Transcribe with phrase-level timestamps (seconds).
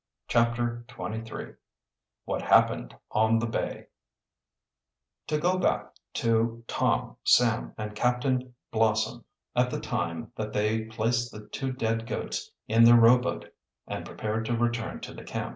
[0.27, 1.53] CHAPTER XXIII
[2.25, 3.85] WHAT HAPPENED ON THE BAY
[5.27, 9.23] To go back to Tom, Sam, and Captain Blossom
[9.55, 13.53] at the time that they placed the two dead goats in their rowboat
[13.85, 15.49] and prepared to return to the camp.